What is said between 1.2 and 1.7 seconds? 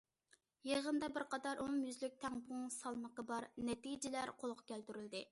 قاتار